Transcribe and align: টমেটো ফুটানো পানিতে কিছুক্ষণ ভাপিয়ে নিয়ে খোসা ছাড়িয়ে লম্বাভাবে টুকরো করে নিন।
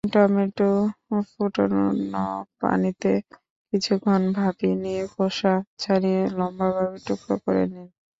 টমেটো 0.13 0.69
ফুটানো 1.29 1.83
পানিতে 2.61 3.11
কিছুক্ষণ 3.73 4.21
ভাপিয়ে 4.37 4.75
নিয়ে 4.83 5.03
খোসা 5.13 5.53
ছাড়িয়ে 5.79 6.21
লম্বাভাবে 6.37 6.97
টুকরো 7.07 7.35
করে 7.45 7.63
নিন। 7.65 7.87